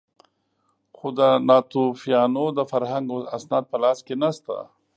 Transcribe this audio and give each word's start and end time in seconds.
خو 0.97 1.07
د 1.19 1.21
ناتوفیانو 1.49 2.45
د 2.57 2.59
فرهنګ 2.71 3.07
اسناد 3.37 3.63
په 3.71 3.77
لاس 3.83 3.97
کې 4.05 4.15
نه 4.21 4.29
شته. 4.35 4.57